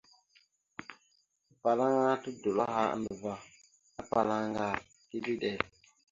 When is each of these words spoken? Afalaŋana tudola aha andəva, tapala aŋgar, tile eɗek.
Afalaŋana 1.51 2.13
tudola 2.23 2.63
aha 2.71 2.83
andəva, 2.93 3.33
tapala 3.95 4.33
aŋgar, 4.41 4.75
tile 5.09 5.31
eɗek. 5.35 5.59